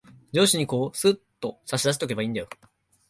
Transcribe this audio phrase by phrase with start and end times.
[0.33, 2.49] 上司にこう、すっと差し出しとけばいんだよ。